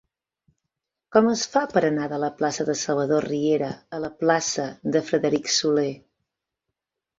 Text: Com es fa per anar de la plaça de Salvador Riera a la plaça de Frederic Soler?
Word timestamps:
Com 1.15 1.27
es 1.33 1.43
fa 1.55 1.61
per 1.73 1.83
anar 1.89 2.07
de 2.13 2.19
la 2.23 2.29
plaça 2.39 2.65
de 2.71 2.77
Salvador 2.85 3.27
Riera 3.33 3.69
a 3.99 4.01
la 4.07 4.11
plaça 4.25 4.67
de 4.97 5.05
Frederic 5.13 5.55
Soler? 5.61 5.89